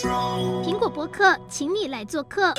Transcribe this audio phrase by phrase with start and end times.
[0.00, 2.54] 苹果博客，请你来做客。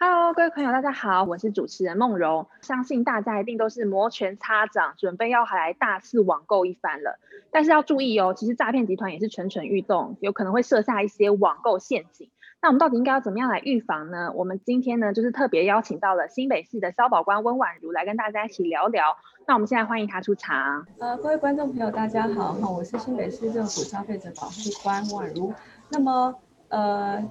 [0.00, 2.48] Hello，各位朋友，大家好，我是主持人梦柔。
[2.60, 7.20] 相信大家一定都是摩拳擦掌，准备要来大肆网购一番了。
[7.52, 12.30] 但是要注意哦，其实诈骗集团也是蠢蠢欲动，有可能会设下一些网购陷阱。
[12.60, 14.32] 那我们到底应该要怎么样来预防呢？
[14.34, 19.16] 我们今天呢，就是特别邀请到了新北市的消保官温婉如来跟大家一起聊聊。
[19.46, 20.84] 那我们现在欢迎他出场。
[20.98, 25.54] 呃，各位观众朋友，大家好，哈，我是新北市政府消费者保护官温婉如。
[25.88, 26.34] 那么，
[26.68, 27.22] 呃，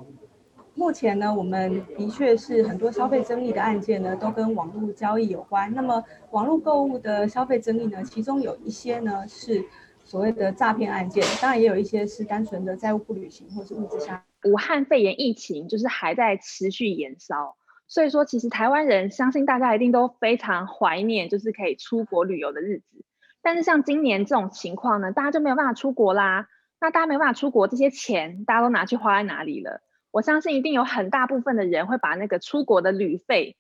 [0.74, 5.74] 目前呢，我们的确是很多消费争议的案件呢，都跟网络交易有关。
[5.74, 9.64] 那么，网络购物的消费争议呢，其中有一些呢是
[10.04, 14.24] 所谓的诈骗案件，当然也有一些是单纯的债务不履行或是物质下。
[14.46, 17.56] 武汉肺炎疫情就是还在持续延烧，
[17.88, 23.04] 所以说其实台湾人相信大家一定都非常怀念，就是可以出国旅游的日子。
[23.42, 26.48] 但是像今年这种情况呢，大家就没有办法出国啦。
[26.86, 29.82] 那大家没办法出国，这些钱大家都拿去花在哪里了？
[30.12, 33.58] 我相信一定有很大部分的人会把那个出国的旅费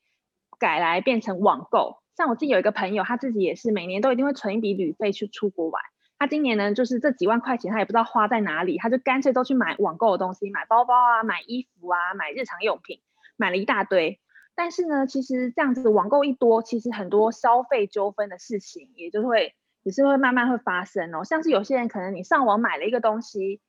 [0.59, 1.97] 改来变成网购。
[2.15, 5.81] 像我自己有一个朋友，他自己也是每年都一定会存一笔旅费去出国玩。
[6.19, 13.01] 他今年呢，就是这几万块钱，他也不知道花在哪里，他就干脆都去买网购的东西，买包包啊，买衣服啊，买日常用品，
[13.37, 14.19] 买了一大堆。
[14.53, 19.55] 但是呢，其实这样子网购一多，其实很多消费纠纷的事情，也就会
[19.85, 21.23] 也是会慢慢会发生哦。
[21.23, 23.61] 像是有些人可能你上网买了一个东西，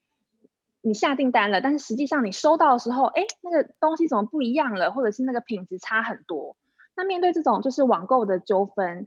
[0.80, 6.56] 你下订单了，但是实际上你收到的时候，哎，那个东西怎么不一样了，或者是那个品质差很多。
[6.96, 9.06] 那面对这种就是网购的纠纷。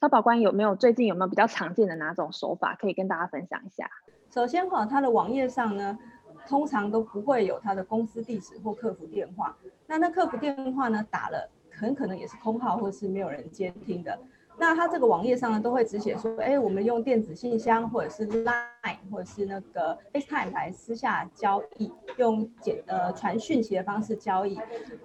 [0.00, 3.90] 消保官有没有最近有没有比较常见的哪种手法可以跟大家分享一下？
[4.32, 5.98] 首先哈，他的网页上呢，
[6.46, 9.56] 通常都不会有他的公司地址或客服电话。
[9.86, 14.18] 那那客服电话呢，打了很可能也是空号或是没有人接听的。
[14.58, 24.58] 那它这个网页上呢，都会只写说，哎，我们用电子信箱或者是 Line 或者是那个 FaceTime 来私下交易，用简呃传讯息的方式交易。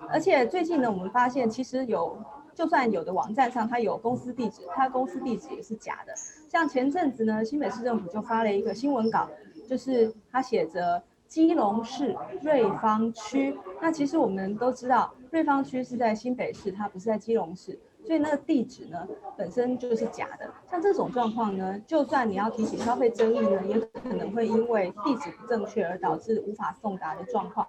[0.10, 2.18] 而且最近呢，我们发现其实有。
[2.54, 6.14] 就算有的网站上它有公司地址，它公司地址也是假的。
[6.50, 9.28] 像前阵子呢，新北市政府就发了一个新闻稿，
[9.70, 13.58] 就是它写着基隆市瑞芳区。
[13.82, 19.08] 那其实我们都知道，瑞芳区是在新北市，它不是在基隆市，所以那个地址呢
[19.38, 20.52] 本身就是假的。
[20.70, 27.68] 像这种状况呢，就算你要提起消费争议呢，也可能会因为地址不正确而导致无法送达的状况。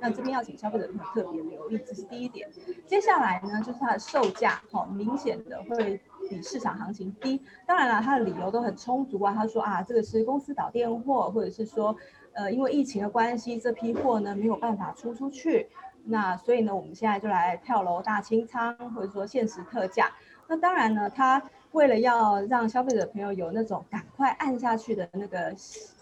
[0.00, 2.48] 那这边要请消费者朋友特别留意，这是第一点。
[2.86, 6.00] 接下来呢，就是它的售价，哈，明显的会
[6.30, 7.42] 比市场行情低。
[7.66, 9.34] 当然了，它的理由都很充足啊。
[9.34, 11.96] 他说啊，这个是公司倒店货，或者是说，
[12.34, 15.68] 呃，因为疫情的关系，这批货呢没有办法出出去。
[16.06, 20.10] 那所以呢，我们现在就来跳楼大清仓，或者说限时特价。
[20.48, 21.42] 那当然呢，他。
[21.72, 25.54] 为了要让消费者朋友有那种赶快按下去的那个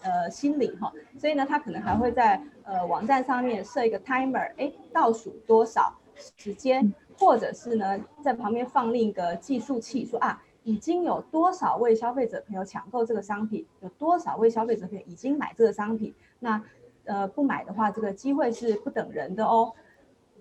[0.03, 0.89] 呃心理哈，
[1.19, 5.93] 所以呢，他可能还会在呃网站上面设一个 timer，哎，倒数多少
[6.37, 16.61] 时间，或者是呢在旁边放另一个计数器，说啊已经有多少位消费者朋友抢购这个商品，有多少位消费者朋友已经买这个商品，那
[17.03, 19.73] 呃不买的话，这个机会是不等人的哦，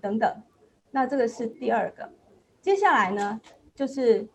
[0.04, 0.42] 等等，
[0.90, 2.06] 那这个是第二个，
[2.60, 3.40] 接下来呢
[3.74, 4.28] 就是。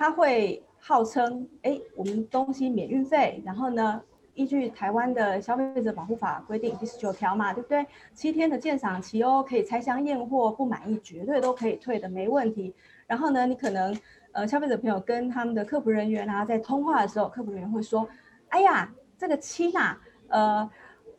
[0.00, 4.00] 他会号称，哎，我们东西免运费，然后呢，
[4.34, 7.84] 依据台湾的消费者保护法规定第十九条嘛，对不对？
[8.14, 12.72] 七天的鉴赏期哦，可以拆箱验货，不满意绝对都可以退的，没问题。
[13.08, 13.92] 然后呢，你可能，
[14.30, 18.08] 呃，消费者朋友跟他们的客服人员啊，在通话的时候，客服人员会说，
[18.50, 19.96] 哎呀，这个七呐，
[20.28, 20.70] 呃，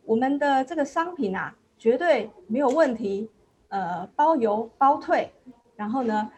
[0.05, 3.29] 我们的这个商品啊，绝对没有问题，
[3.69, 5.31] 呃，包邮包退。
[5.75, 6.29] 然后呢，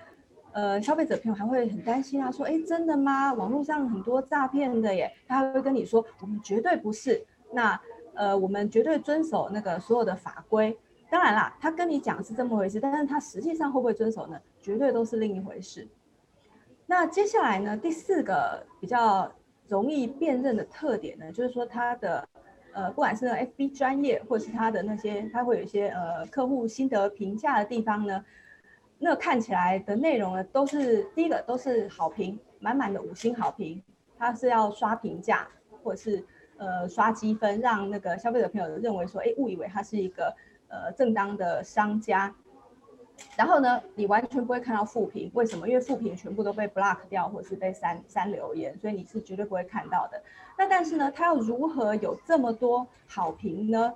[0.52, 3.34] 呃，消费者朋友还会很担心啊，说，哎，真的吗？
[3.34, 7.80] 网络上很多诈骗的耶，他会跟你说，我们绝对不是，那，
[8.14, 10.78] 呃，我们绝对遵守那个所有的法规。
[11.10, 14.40] 当然啦，他跟你讲是这么回事，但是他实际上会不会遵守呢？
[14.62, 15.88] 绝对都是另一回事。
[16.86, 19.32] 那接下来呢，第四个比较
[19.68, 22.28] 容易辨认的特点呢，就是说他的，
[22.74, 28.24] 呃，不管是 FB 专业，或是他的那些，他会有一些呃客户心得评价的地方呢。
[29.00, 33.82] 那看起来的内容呢，都是第一个都是好评，满满的五星好评。
[34.18, 35.48] 他是要刷评价，
[35.84, 36.24] 或者是
[36.58, 40.32] 呃刷积分，让那个消费者朋友认为说，哎，误以为他是一个
[40.68, 42.34] 呃正当的商家。
[43.38, 45.68] 然后呢，你完全不会看到负评，为什么？
[45.68, 50.22] 因为负评全部都被 block 掉，或者是被删删留言，所以你是绝对不会看到的。
[50.58, 53.94] 那但是呢，它要如何有这么多好评呢？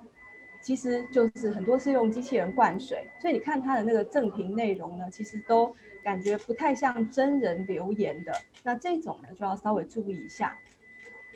[0.62, 5.72] 其实就是很多是用机器人灌水，所以你看它的那个正评内容呢，其实都
[6.02, 8.32] 感觉不太像真人留言的。
[8.64, 10.58] 那这种呢，就要稍微注意一下。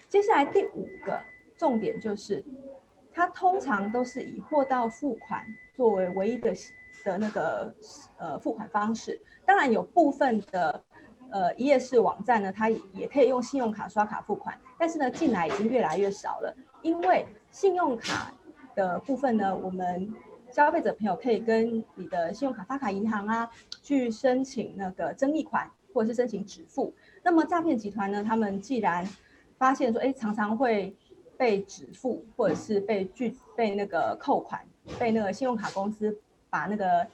[0.09, 1.21] 接下来第五个
[1.57, 2.43] 重点就是，
[3.13, 5.47] 它通常都是以货到付款
[5.77, 6.53] 作为唯一的
[7.05, 7.75] 的那个
[8.19, 9.21] 呃付款方式。
[9.45, 10.83] 当然有部分的
[11.31, 18.33] 呃一页式网站呢，它也可以用信用卡刷卡付款，但是呢，近来已经越来越少了，因为信用卡
[18.75, 20.13] 的部分呢，我们
[20.53, 23.51] 消费者朋友可以跟你的信用卡发卡银行啊
[23.83, 26.95] 去申请那个争议款，或者是申请止付。
[27.23, 29.07] 那么诈骗集团呢，他们既然
[29.59, 30.97] 发现说，哎，常常会
[31.37, 34.61] 被止付，或者是被拒、被那个扣款，
[34.99, 36.19] 被那个信用卡公司
[36.51, 37.07] 把那个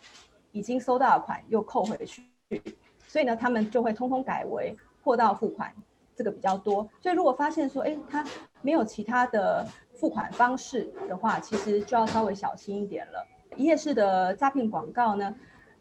[0.53, 2.23] 已经收到的款又扣回去，
[3.07, 5.73] 所以呢，他们就会通通改为货到付款，
[6.17, 6.89] 这个比较多。
[7.01, 8.25] 所以如果发现说，哎，他
[8.63, 13.27] 没有其他的付款方式的话，其实就要稍微小心一点了。
[13.55, 15.35] 一页式的诈骗广告呢，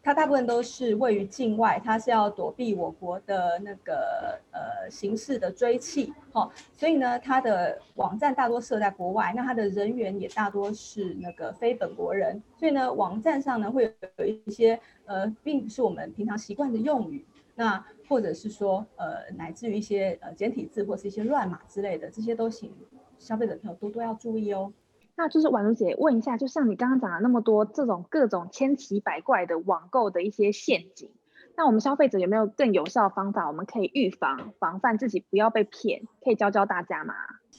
[0.06, 17.26] 它大部分都是位于境外，它是要躲避我国的那个呃刑事的追缉，哈，所以呢，它的网站大多设在国外，那它的人员也大多是那个非本国人，所以呢，网站上呢会有一些呃，并不是我们平常习惯的用语，
[17.56, 22.72] 那或者是说呃，乃至于一些呃简体字或是一些乱码之类的，这些都请
[23.18, 24.72] 消费者朋友多多要注意哦。
[25.16, 31.10] 那就是婉如姐问一下，就像你刚刚讲了那么多这种各种千奇百怪的网购的一些陷阱，
[31.56, 36.02] 那我们消费者有没有更有效的方法，我们可以预防防范自己不要被骗？
[36.22, 37.14] 可以教教大家吗？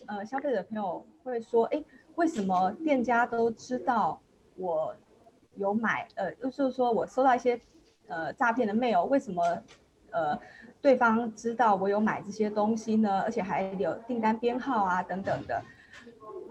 [0.05, 1.83] 呃，消费者朋友会说，哎，
[2.13, 4.21] 为什么店家都知道
[4.55, 4.95] 我
[5.55, 6.07] 有买？
[6.13, 7.59] 呃，就是说我收到一些
[8.07, 9.41] 呃诈骗的 mail，为什么
[10.11, 10.37] 呃
[10.79, 13.21] 对方知道我有买这些东西呢？
[13.21, 15.59] 而且还有订单编号啊等等的。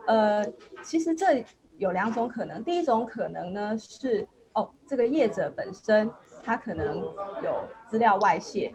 [0.07, 0.45] 呃，
[0.83, 1.45] 其实这
[1.79, 2.63] 有两种可能。
[2.65, 6.11] 第一种可能呢是，哦，这个业者本身
[6.43, 6.99] 他可能
[7.43, 8.73] 有资料外泄。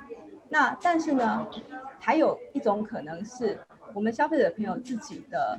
[0.50, 1.48] 那但是呢，
[2.00, 3.58] 还有一种可能是
[3.94, 5.58] 我们消费者朋友自己的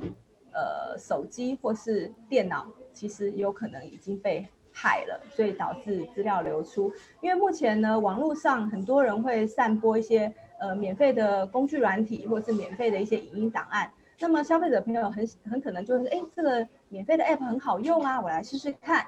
[0.53, 6.93] 呃手机或是电脑，其实有可能已经被害了，所以导致资料流出。
[7.21, 13.91] 因为目前呢，网络上很多人会散播一些呃免费的工具软体，或是免费的一些影音档案。
[14.19, 19.05] 那么消费者朋友很很可能就是，哎，这个免费的 app 很好用啊，我来试试看。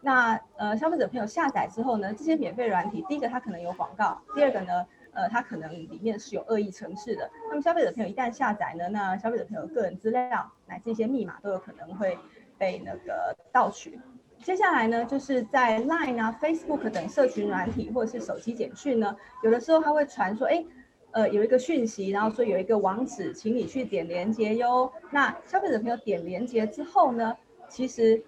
[0.00, 7.30] 那呃，消费者朋友下载之后呢，这些免费软体，第一个它可能有广告，第二个呢，呃，它可能里面是有恶意程式的。
[7.48, 12.18] 那么消费者朋友一旦下载呢，那消费者朋友个人资料乃至一些密码都有可能会
[12.58, 14.00] 被那个盗取。
[14.42, 20.64] 接下来呢，就是在 Line 啊、Facebook 等社群软体或者是手机简讯呢，有的时候它会传说，哎。
[21.12, 24.90] 呃，有一个讯息，然后说有一个网址，请你去点连接哟。
[25.10, 27.36] 那消费者朋友点连接之后呢，
[27.68, 28.22] 其实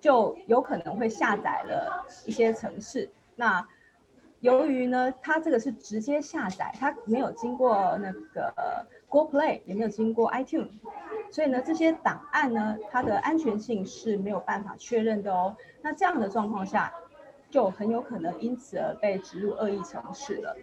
[0.00, 3.10] 就有可能会下载了一些程式。
[3.36, 3.66] 那
[4.40, 8.52] 由于呢，它这个是直接下载，它没有经过那个
[9.08, 10.72] Google Play，也没有经过 iTunes，
[11.30, 15.56] 所以呢，这些档案呢，它的安全性是没有办法确认的哦。
[15.82, 16.92] 那这样的状况下，
[17.50, 20.56] 就很有可能因此而被植入恶意程式了。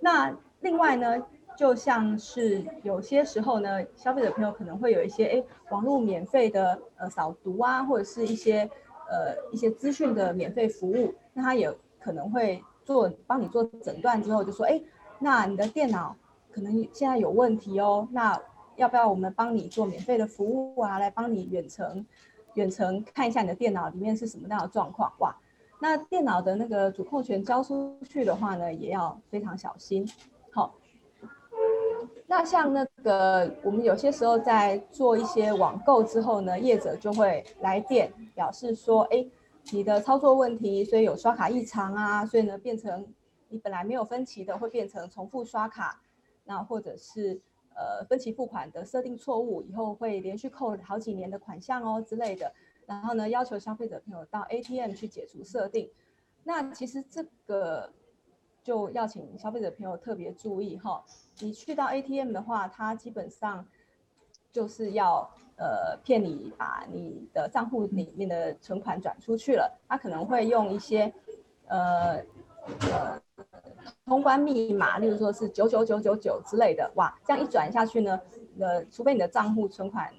[0.00, 1.22] 那另外呢，
[1.56, 8.68] 就像是有些时候呢，消费者朋友可能会有一些哎，网络免费的呃扫毒啊，或者是一些
[9.08, 14.80] 呃一些资讯的免费服务，那他也可能会做帮你做诊断之后就说，哎，
[15.18, 16.16] 那你的电脑
[16.50, 18.40] 可能现在有问题哦，那
[18.76, 22.04] 要不要我们帮你做免费的服务啊，来帮你远程
[22.54, 25.12] 远程看一下你的电脑里面是什么样的状况？
[25.18, 25.36] 哇，
[25.80, 30.08] 那电脑的那个主控权交出去的话呢，也要非常小心。
[32.30, 39.26] 那像那个我们有些时候在做一些网购之后呢，业者就会来电表示说，哎，
[39.72, 43.06] 你的操作问题，所以有刷卡异常啊，所以呢变成
[43.48, 46.02] 你本来没有分期的会变成重复刷卡，
[46.44, 47.40] 那或者是
[47.74, 52.52] 呃分期付款的设定错误，以后会连续扣好几年的款项哦之类的，
[52.84, 55.90] 然后呢要求消费者朋友到 ATM 去解除设定，
[56.44, 57.90] 那其实这个。
[58.68, 61.02] 就要请消费者朋友特别注意哈，
[61.38, 63.66] 你去到 ATM 的话，它基本上
[64.52, 71.10] 就是要呃骗你把你的账户里面的存款转出去了，他可能会用一些
[71.68, 72.22] 呃
[72.80, 73.18] 呃
[74.04, 78.20] 通关密码，例如说是九九九九九之类的，哇，这样一转下去呢，
[78.60, 80.12] 呃，除非你的账户存款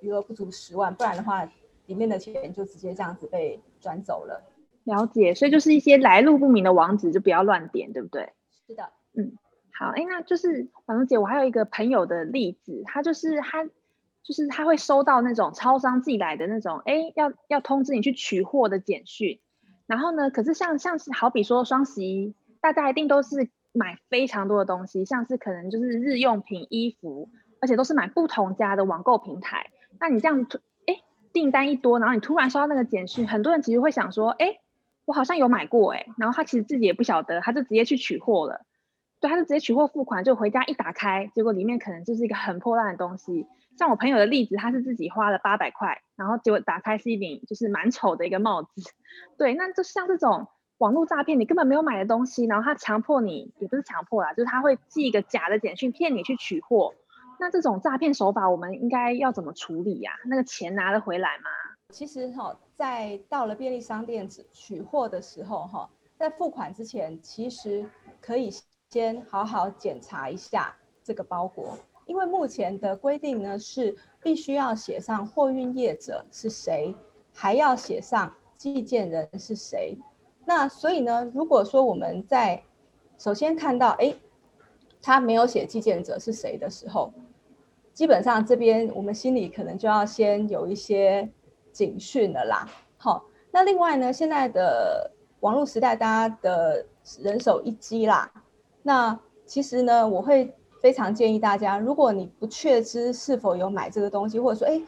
[0.00, 1.44] 余额不足十万，不然的话，
[1.86, 4.42] 里面的钱就直接这样子被转走了。
[4.84, 8.32] 了解，所以就是一些来路不明的网址就不要乱点，对不对？
[8.66, 9.36] 是的，嗯，
[9.72, 19.40] 好，哎，那就是婉如姐，我还有一个朋友的例子，他就是他就是他会收到那种超商寄来的那种，哎，要要通知你去取货的简讯，
[19.86, 27.28] 然后呢，可是像像是好比说双十一，大家一定都是买非常多的东西，像是可能就是日用品、衣服，
[27.60, 29.70] 而且都是买不同家的网购平台，
[30.00, 30.46] 那你这样。
[30.84, 30.96] 哎，
[31.32, 34.58] 订单一多，然后你突然收到那个简讯，很多人其实会想说，哎，
[35.04, 38.64] 我好像有买过哎，然后他其实自己也不晓得，他就直接去取货了。
[39.20, 43.46] 对，他就直接取货付款，就回家一打开，结果里面可能就是一个很破烂的东西。
[43.78, 48.70] 像我朋友的例子，他是自己花了八百块，然后结果打开是一顶就是蛮丑的一个帽子。
[49.38, 56.94] 对，那就像这种网络诈骗，你根本没有买的东西，然后他强迫你，也不是强迫啦，就是他会寄一个假的简讯骗你去取货。
[57.40, 60.12] 那这种诈骗手法，我们应该要怎么处理呀？
[60.24, 61.50] 那个钱拿得回来吗？
[61.92, 67.86] 其实哈，在到了便利商店取货的时候哈，在付款之前，其实
[68.18, 68.50] 可以
[68.90, 71.78] 先好好检查一下这个包裹。
[72.06, 76.94] 因为目前的规定呢，是必须要写上货运业者是谁，
[77.32, 79.96] 还要写上寄件人是谁。
[80.44, 82.60] 那所以呢，如果说我们在
[83.18, 84.14] 首先看到，哎，
[85.00, 87.12] 他没有写寄件者是谁的时候，
[87.92, 91.30] 基本上这边我们心里可能就要先有一些
[91.72, 92.68] 警讯了啦。
[92.96, 95.10] 好，那另外呢，现在的
[95.40, 96.86] 网络时代，大家的
[97.20, 98.30] 人手一机啦，
[98.82, 100.54] 那其实呢，我会。
[100.82, 104.82] 非常建议大家，如果你不确知是否有买这个东西，或者说，哎，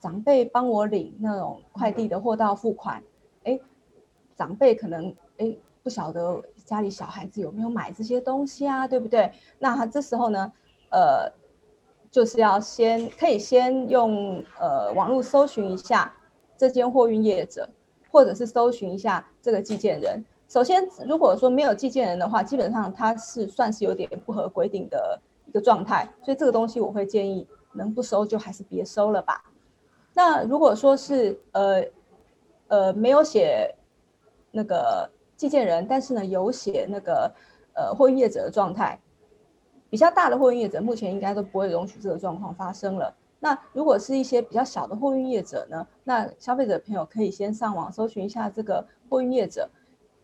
[0.00, 3.00] 长辈帮我领那种快递的货到付款，
[3.44, 3.56] 哎，
[4.34, 9.30] 长辈可能哎不晓得家里小孩子有没有买这些东西啊，对不对？
[9.60, 10.52] 那他这时候呢，
[10.90, 11.32] 呃，
[12.12, 16.14] 就是要先可以先用呃网络搜寻一下
[16.58, 17.66] 这间货运业者，
[18.10, 20.22] 或者是搜寻一下这个寄件人。
[20.46, 29.42] 首先，如果说没有寄件人的话，基本上他是算是有点不合规定的一个状态，所以这个东西我会建议能不收就还是别收了吧。
[30.12, 31.82] 那如果说是呃
[32.68, 33.74] 呃没有写
[34.50, 37.34] 那个寄件人，但是呢有写那个
[37.72, 39.00] 呃货运业者的状态，
[39.92, 43.14] 比较大的货运业者目前应该都不会容许这个状况发生了。
[43.40, 49.68] 那如果是一些比较小的货运业者呢，那消费者朋友可以先上网搜寻一下这个货运业者。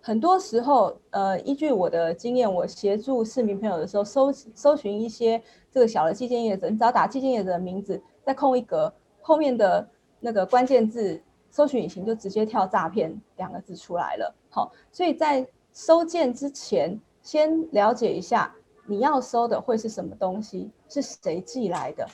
[0.00, 9.86] 很多时候，呃，依据我的经验，我协助市民朋友的时候，搜搜寻一些这个小的寄件业者，你只要打寄件业者的名字，再空一格，后面的
[10.18, 11.20] 那个关键字
[11.50, 14.34] 搜寻引擎就直接跳诈骗两个字出来了。
[14.48, 18.54] 好，所以在收件之前，先了解一下
[18.88, 22.04] 你要收的会是什么东西，是谁寄来的，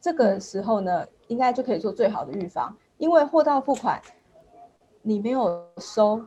[0.00, 4.00] 这个时候呢，应该就可以做最好的预防，因为货到付款，
[5.02, 6.26] 你没有收。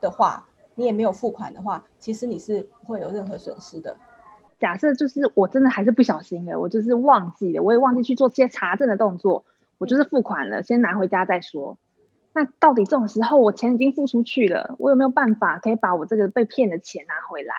[0.00, 3.96] 的话，你也没有付款的话，其实你是不会有任何损失的。
[4.58, 9.46] 假设就是我真的还是不小心的，我就是忘记了，我也忘记去做这些查证的动作，
[9.78, 11.78] 我就是付款了，先拿回家再说。
[12.34, 17.54] 那到底这种时候，我钱已经付出去了，我有没有办法可以把我这个被骗的钱拿回来？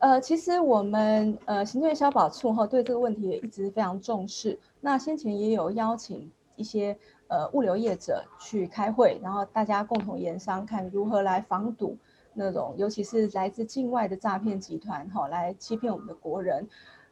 [0.00, 4.58] 呃，其实我们呃行政院消保处哈对这个问题也一直非常重视。
[4.80, 6.98] 那先前也有邀请一些。
[7.32, 11.96] 呃，物流业者去开会，然后大家共同研商，看如何来防堵
[12.34, 16.68] 那种，尤其是来自境外的诈骗集团，哈，来欺骗我们的国人。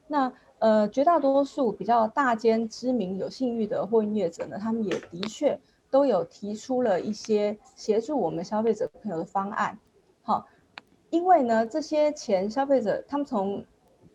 [0.09, 5.57] 那呃，绝大多数比较大间、知名、有信誉的货运业者呢，他们也的确
[5.89, 9.79] 都有提出了一些协助我们消费者朋友的方案，
[10.23, 10.49] 好，
[11.11, 13.65] 因为呢，这些钱消费者他们从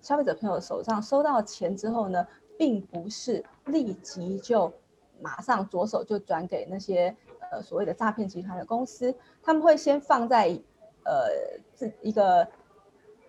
[0.02, 4.72] 消费者朋友手上收到钱之后呢，并不是立即就。
[5.22, 7.16] 马上着手就转给那些
[7.50, 10.50] 呃所谓的诈骗集团的公司，他们会先放在
[11.06, 11.30] 呃
[11.78, 12.46] 这一个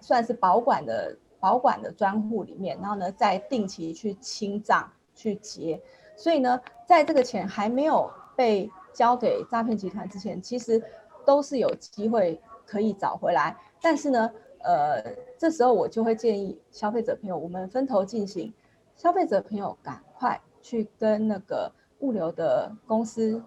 [0.00, 5.80] 算是保管的保管的专户里面，然后呢再定期去清账去结。
[6.16, 10.82] 所以呢，在这个钱还没有被交给诈骗集团之前，其实
[11.24, 13.56] 都是有机会可以找回来。
[13.80, 14.30] 但是呢，
[14.60, 15.02] 呃，
[15.38, 18.52] 这时候我就会建议消费者朋友，我们分头进行，
[18.96, 20.40] 消费者朋友赶快。
[20.66, 23.42] 去跟那个物流的公司，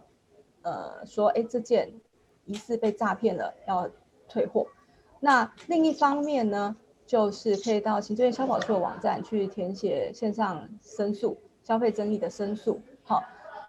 [0.61, 1.91] 呃，说，哎，这件
[2.45, 3.89] 疑似被诈骗了，要
[4.29, 4.67] 退货。
[5.19, 6.75] 那另一方面呢，
[7.07, 12.79] 就是可以到行政院消保处的网站去填写线上申诉消费争议的申诉。
[13.03, 13.23] 好，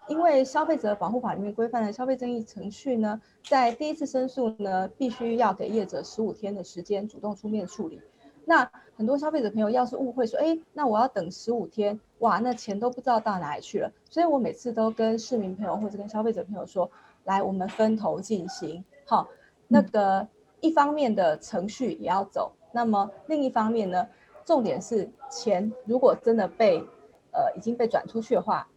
[0.09, 8.01] 因为消费者保护法里面规范的消费争议程序呢，在第一次申诉呢，必须要给业者十五天的时间主动出面处理。
[8.43, 13.91] 那很多消费者朋友要是误会说，哎，那我要等十五天，哇，那钱都不知道到哪里去了。
[14.09, 16.89] 所以我每次都跟市民朋友或者跟消费者朋友说，
[17.25, 19.27] 来，我们分头进行，好，
[19.67, 20.27] 那个
[20.59, 24.07] 一方面的程序也要走，那么另一方面呢，
[24.43, 26.83] 重点是钱如果真的被，
[27.31, 28.67] 呃，已经被转出去的话，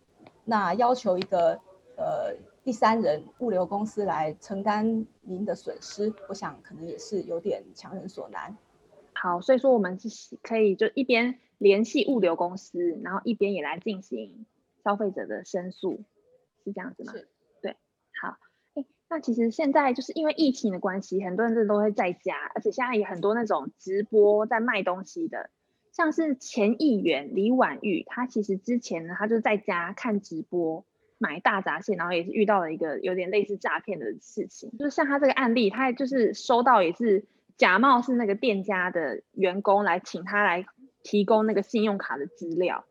[0.45, 1.61] 那要求一个
[1.97, 2.35] 呃
[2.65, 8.57] 第三人物流公司来承担您的损失，我想可能也是有点强人所难。
[9.15, 14.47] 好，所以说我们是可以就一边联系物流公司，然后一边也来进行
[14.85, 16.03] 消费者的申诉。
[16.65, 17.13] 是这样子吗？
[17.13, 17.29] 是，
[17.61, 17.77] 对，
[18.21, 18.37] 好，
[18.75, 25.51] 哎，那其实现在就是因为疫情的关系，很多人都会在家，而且现在也很多那种直播在卖东西的，
[25.93, 30.85] 像是前议员李婉玉，她其实之前呢，她就在家看直播
[31.19, 37.25] 买大闸蟹，然后也是遇到了一个有点类似诈骗的事情，就是像她这个案例，她就是收到也是
[37.57, 40.65] 假冒是那个店家的员工来请她来
[41.03, 42.85] 提供那个信用卡的资料。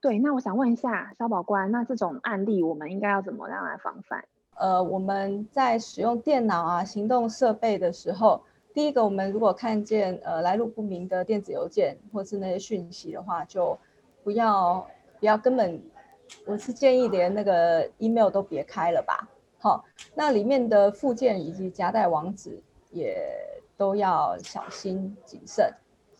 [0.00, 4.24] 对，那我想问一下消保官，那这种案例我们应该要怎么样来防范？
[4.54, 8.44] 呃，我们在使用电脑啊、行动设备的时候，
[8.78, 13.76] 第一个，我们如果看见呃来路不明的电子邮件或是那些讯息的话，就
[14.22, 14.86] 不要
[15.18, 15.82] 不要根本，
[16.46, 19.28] 我是建议连那个 email 都别开了吧。
[19.58, 23.20] 好，那里面的附件以及夹带网址也
[23.76, 25.68] 都要小心谨慎。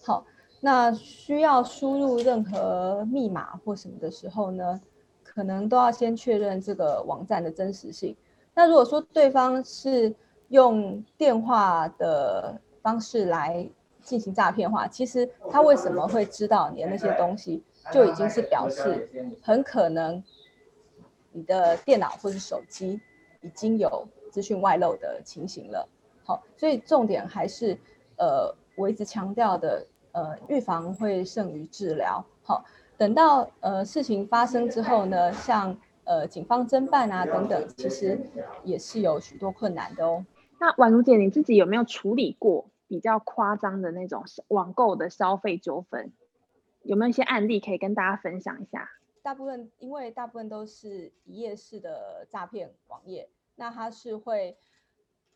[0.02, 0.26] 好。
[0.60, 4.80] 那需要输入任何密码或什么的时候呢，
[5.22, 8.16] 可能都要先确认这个网站的真实性。
[8.52, 10.12] 那如果说对方是
[10.48, 13.68] 用电话的方式来
[14.02, 17.62] 进行诈骗的话，其实他为什么会知道你的那些东西，
[17.92, 19.08] 就已经是表示
[19.42, 20.22] 很可能
[21.32, 23.00] 你的电脑或是手机
[23.40, 25.88] 已经有资讯外漏的情形了。
[26.24, 27.78] 好，所以重点还是
[28.16, 29.86] 呃，我一直强调的。
[30.12, 32.24] 呃，预防会胜于治疗。
[32.42, 32.64] 好，
[32.96, 38.18] 等到呃事情发生之后呢，像呃警方侦办啊等等，其实
[38.64, 40.24] 也是有许多困难的哦。
[40.60, 46.12] 那婉如姐，你自己有没有处理过比较夸张的那种网购的消费纠纷？
[46.82, 48.90] 有没有一些案例可以跟大家分享一下？
[49.22, 54.56] 大部分因为大部分都是一页式的诈骗网页，那它是会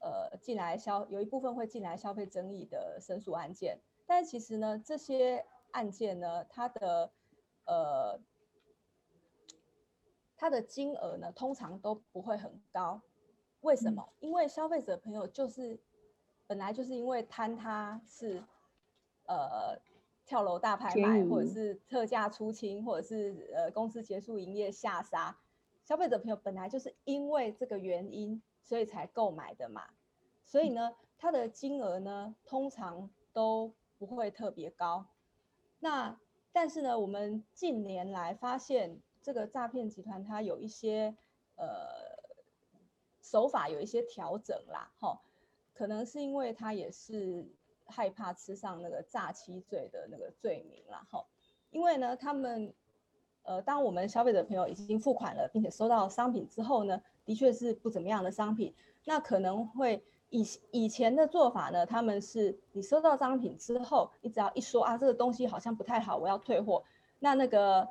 [0.01, 3.81] 呃进来消有一部分会进来消费争议的申诉案件。
[4.07, 7.13] 但其实呢，这些案件呢，它的
[7.67, 8.21] 呃，
[10.37, 13.03] 它的金额呢，通常都不会很高。
[13.63, 14.09] 为什么？
[14.21, 15.81] 因为消费者朋友就是
[16.47, 18.43] 本来就是因为贪他是
[19.27, 19.77] 呃
[20.25, 25.37] 跳楼大拍卖，或者是特价出清，或者是呃公司结束营业下杀，
[25.85, 29.83] 消费者朋友本来就是因为这个原因，所以才购买的嘛。
[30.45, 35.07] 所以呢，它的金额呢，通常都不会特别高，
[35.79, 36.19] 那
[36.53, 41.17] 但是呢，我们近年来发现这个诈骗集团它有一些
[41.57, 42.12] 呃
[43.33, 45.19] 手法有一些调整啦，哈，
[45.73, 47.51] 可能是因为他也是
[47.87, 51.25] 害怕吃上那个诈欺罪的那个罪名啦，哈，
[51.71, 52.75] 因为呢，他们
[53.45, 58.75] 呃，当我们消费者朋友已经付款了，并且收到商品之后呢，的确是不怎么样的商品，
[59.07, 60.05] 那可能会。
[60.35, 66.83] 以以前的做法呢，他们是你收到商品之后，你只要一说啊，这个东西好像不太好，我要退货，
[67.19, 67.87] 那那个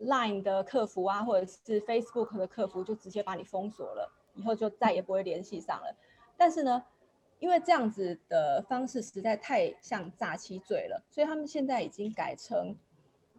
[0.00, 4.08] Line 的客服啊，或者是 Facebook 的客服就直接把你封锁了，
[4.40, 5.94] 以后就再也不会联系上了。
[6.36, 6.82] 但是呢，
[7.38, 12.74] 因为这样子的方式实在太像诈欺罪了，所以他们现在已经改成，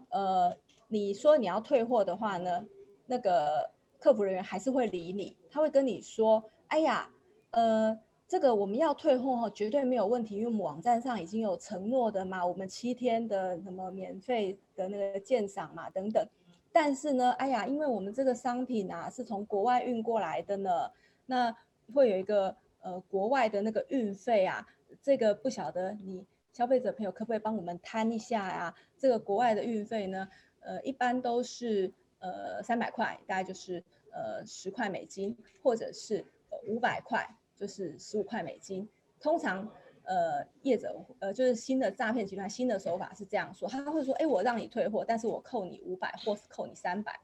[0.10, 0.56] 呃，
[0.88, 2.66] 你说你要退货的话呢，
[3.08, 7.10] 那个客服人员还是会理你，他会跟你说，哎呀，
[7.52, 8.00] 呃。
[8.32, 16.26] 这个我们要退货哈，绝对没有问题，因为我们网站上已经有承诺的嘛，我们七天的什么免费的那个鉴赏嘛等等。
[16.72, 20.92] 但是呢，哎呀，因为我们这个商品啊是从国外运过来的呢，
[21.26, 21.56] 那
[21.94, 24.66] 会有一个呃国外的那个运费啊，
[25.02, 28.74] 这个不晓得你消费者朋友可不可以帮我们摊一下呀？
[28.98, 30.28] 这个国外的运费呢，
[30.62, 36.26] 呃，一般都是呃三百块，大概就是呃十块美金，或者是
[36.66, 37.28] 五百块。
[37.54, 39.72] 就是十五块美金，通常，
[40.04, 47.20] 呃，业者，呃，就是新的诈骗集团新的手法是这样说，他会说，哎，我让你退货，但是我扣你五百，或是扣你三百。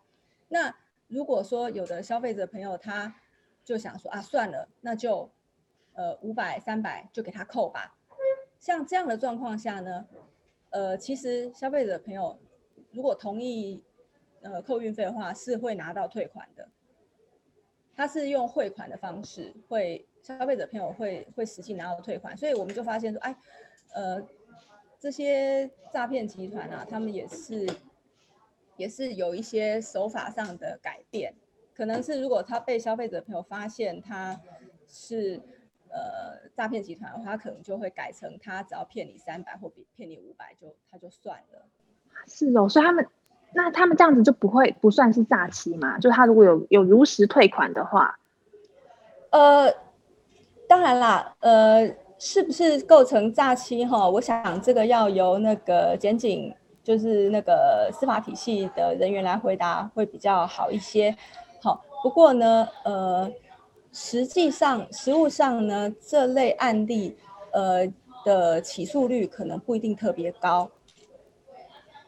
[0.48, 0.74] 那
[1.08, 3.13] 如果说有的消费者朋友他
[3.63, 5.30] 就想说啊，算了，那就，
[5.94, 7.98] 呃，五百三百就给他扣吧。
[8.60, 10.06] 像这样的状况下呢，
[10.70, 12.40] 呃，其实消费者朋友
[12.92, 13.84] 如果同意，
[14.42, 16.70] 呃，扣运费的话，是会拿到退款的。
[17.96, 20.08] 他是用汇款的方式会。
[20.28, 23.34] 消费者朋友会会实际拿到退款，所以我们就发现说，哎，
[23.94, 24.22] 呃，
[25.00, 27.66] 这些诈骗集团啊，他们也是
[28.76, 31.34] 也是有一些手法上的改变，
[31.74, 34.38] 可能是如果他被消费者朋友发现他
[34.86, 35.40] 是
[35.88, 41.66] 呃诈骗集团的话，他可能就会改成他只要骗你三百或比骗你五百就他就算了。
[42.26, 43.08] 是哦，所以他们
[43.54, 45.98] 那他们这样子就不会不算是诈欺嘛？
[46.00, 48.20] 就他如果有有如实退款的话，
[49.30, 49.87] 呃。
[50.67, 54.10] 当然啦，呃，是不是构成诈欺哈？
[54.10, 56.53] 我想这个要由那个检警，
[56.84, 61.15] 就是那个司法体系的人员来回答会比较好一些。
[61.62, 63.32] 好，不过呢，呃，
[63.93, 67.15] 实际上实务上呢，这类案例
[67.51, 67.88] 呃
[68.25, 70.69] 的起诉率可能不一定特别高。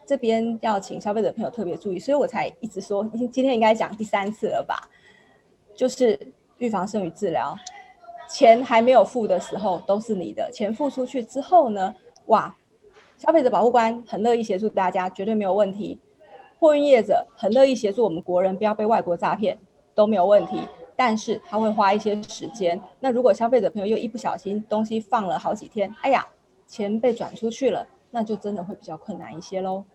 [0.05, 4.89] 这边要请消费者朋友特别注意，所以我才一直说，今天应该讲第三次了吧？
[5.75, 6.19] 就是
[6.57, 7.55] 预防胜于治疗，
[8.29, 11.93] 钱还没有付的时候都是你的，钱付出去之后呢，
[12.27, 12.55] 哇，
[13.17, 15.99] 消费者保护官很乐意协助大家，绝对没有问题。
[16.59, 19.57] 货运业者很乐意协助我们国人不要被外国诈骗，
[19.95, 20.61] 都没有问题。
[20.95, 22.79] 但是他会花一些时间。
[22.99, 26.27] 那如果消费者朋友又一不小心东西放了好几天，哎呀，
[26.67, 29.85] 钱被转出去了，那就真的会比较困难一些喽。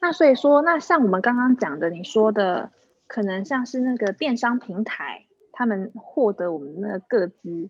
[0.00, 2.70] 那所以说，那像我们刚刚讲的，你说的
[3.06, 7.68] 可能像是那个电商平台，他们获得我们那个资，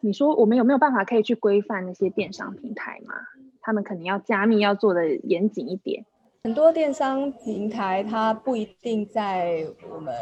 [0.00, 3.14] 你说我们有没有办法可以去规范那些电商平台嘛？
[3.60, 6.04] 他们可能要加密，要做的严谨一点。
[6.44, 10.14] 很多电商平台它不一定在我们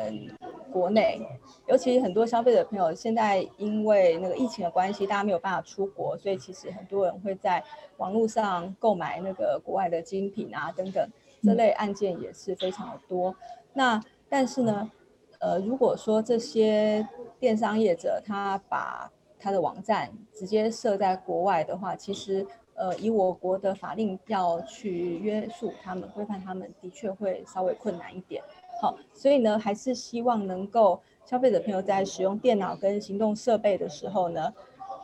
[0.73, 1.21] 国内，
[1.69, 7.63] 尤其很多消费者朋友现在因为那个疫情的关系，大家没有办法出国，所以其实很多人会在
[7.99, 11.07] 网络上购买那个国外的精品啊等等，
[11.43, 13.37] 这类案件也是非常的多。
[13.75, 14.91] 那但是呢，
[15.39, 17.07] 呃，如果说这些
[17.39, 22.47] 电商业者他把他的网站直接设在国外的话，其实。
[22.79, 28.43] 呃，以我国的法令要去约束他们、规范他们，的确会稍微困难一点。
[28.83, 34.53] 好，所以呢，还是希望能够消费者朋友在使用电脑跟行动设备的时候呢，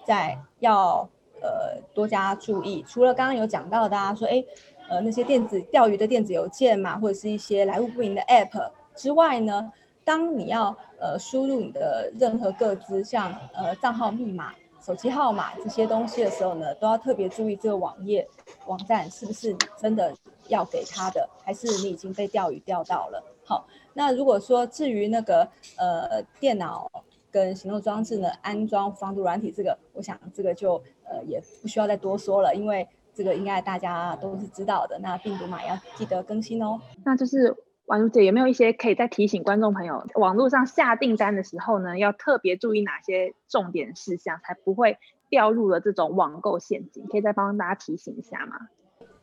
[0.04, 1.08] 在要
[1.40, 2.84] 呃多加注意。
[2.86, 4.44] 除了刚刚有讲到的，大家说，哎，
[4.90, 9.72] 呃那些电子钓鱼的电子邮件嘛，或者是一些来路不明的 App 之外呢，
[10.04, 14.52] 当你要呃输入你的任何个资，像呃账号密码。
[14.84, 18.28] 手机号码这些东西的时候呢，都要特别注意这个网页
[18.66, 20.12] 网站是不是真的
[20.48, 23.22] 要给他的，还是你已经被钓鱼钓到了。
[23.44, 26.90] 好，那如果说至于那个呃电脑
[27.30, 32.84] 跟行动装置呢，安装防毒软体，这个我想这个就呃也不需要再多说了，因为
[33.14, 34.98] 这个应该大家都是知道的。
[34.98, 36.80] 那病毒码要记得更新哦。
[37.04, 37.56] 那就是。
[37.92, 44.96] 婉如姐有没有一些可以再提醒观众朋友，网络上下订单的时候呢，要特别注意哪些重点事项，才不会
[45.28, 47.04] 掉入了这种网购陷阱？
[47.08, 48.56] 可以再帮大家提醒一下吗？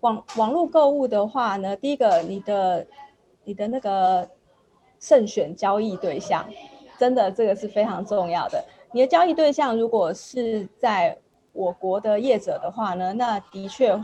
[0.02, 2.86] 网网络购物的话呢，第一个，你的
[3.44, 4.30] 你的那个
[5.00, 6.48] 慎选交易对象，
[7.00, 8.64] 真的这个是非常重要的。
[8.92, 11.18] 你的交易对象如果是在
[11.54, 14.00] 我国的业者的话呢，那的确。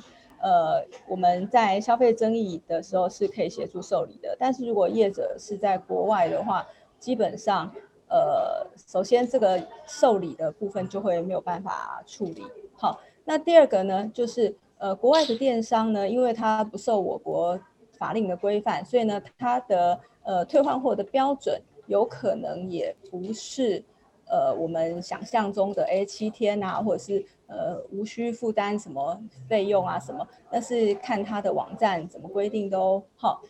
[0.45, 6.63] 呃，我们在消费争议的时候是可以协助受理的，但是如果业者是在国外的话，
[6.99, 7.73] 基本上，
[8.08, 12.43] 呃，首先这个受理的部分就会没有办法处理。
[12.77, 17.60] 好，那第二个呢，就是呃，国外的电商呢，因为它不受我国
[17.97, 23.84] 法令的规范，所以呢，它的呃退换货的标准有可能也不是。
[24.27, 33.41] 呃，我们想象中的哎七天啊，或者是呃无需负担什么费用啊什么，但是看他的网站怎么规定都好。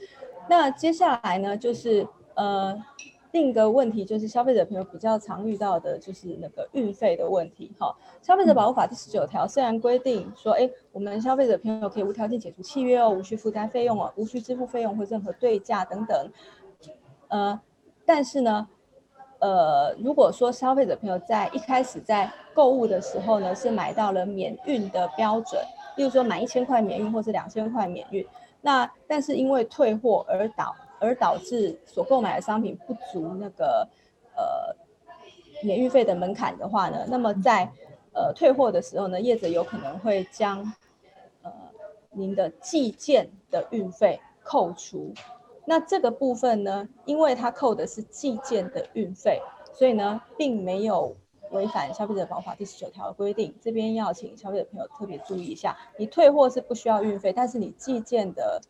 [0.49, 2.77] 那接下来呢，就是呃
[3.31, 7.71] 另一个问题，就是消费者朋友比较常遇到的就是那个运费的问题。
[7.79, 16.29] 哈，消费者保护法第十九条虽然规定说，哎，我们消费者朋友可以无条件解除契约哦，无需负担费用哦，无需支付费用或任何对价等等，
[17.29, 17.59] 呃，
[18.05, 18.67] 但是呢。
[19.45, 25.61] 呃，如果说消费者朋友在一开始在购物的时候呢，是买到了免运的标准，
[25.97, 28.25] 例如说满一千块免运或是两千块免运，
[28.61, 33.87] 那但是因为退货而导而导致所购买的商品不足那个
[34.35, 34.75] 呃
[35.61, 37.69] 免运费的门槛的话呢，那么在
[38.13, 40.73] 呃退货的时候呢，业者有可能会将
[41.43, 41.51] 呃
[42.09, 45.13] 您的寄件的运费扣除。
[45.65, 49.41] 那这个部分呢，因为它扣的是寄件的运费，
[49.73, 51.15] 所以呢，并没有
[51.51, 53.53] 违反消费者保护法第十九条的规定。
[53.61, 58.61] 这边要请消费者朋友特别注意一下，你退货是不需要运费，但是你寄件的，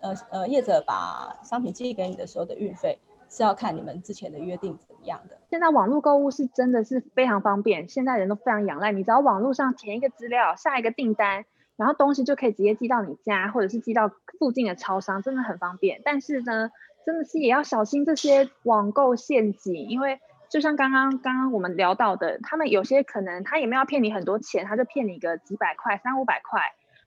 [0.00, 2.98] 呃呃，业者把商品寄给你的时候的运费
[3.30, 5.38] 是要看你们之前的约定怎么样的。
[5.50, 11.46] 现在网络购物是真的是非常方便，现在人都非常仰赖，你只要网络上填一个资料，下一个订单。
[11.76, 16.00] 然后东西就可以直接寄到你家，或者是寄到附近的超商，真的很方便。
[16.04, 16.70] 但是呢，
[17.04, 26.60] 真的是也要小心这些网购陷阱，因为就像刚刚刚刚我们聊到的，他们有些可能他也没有骗你很多钱，他就骗你个几百块、三五百块，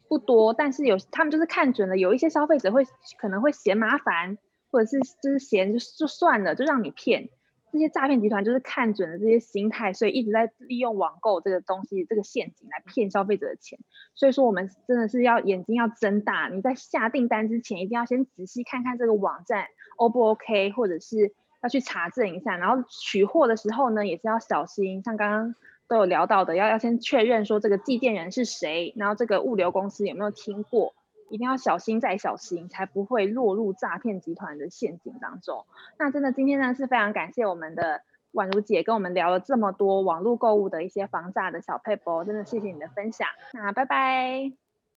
[0.10, 0.54] 不多。
[0.54, 2.86] 但是有他们就是看准了，有一些消费者会
[3.18, 4.38] 可能会嫌麻烦，
[4.70, 7.30] 或者是就是嫌就就算了，就让你骗。
[7.72, 13.78] 这些诈骗集团就是看准了这些心态，所以一直在利用网购这个东西、这个陷阱来骗消费者的钱。
[14.16, 25.56] 所以说，我们真的是要眼睛要睁大，你在下订单之前，一定要先仔细看看这个网站 O 不 OK，或者是要去查证一下，然后取货的时候呢，也是要小心，像刚刚
[25.88, 30.94] 都有聊到的，要要先确认说这个寄件人是谁，然后这个物流公司有没有听过，
[31.30, 35.66] 一定要小心再小心，才不会落入诈骗集团的陷阱当中。
[35.98, 38.02] 那真的今天呢是非常感谢我们的
[38.34, 43.28] 宛如姐跟我们聊了这么多网络购物的一些防诈的小配博，真的谢谢你的分享。
[43.54, 44.67] 那拜拜。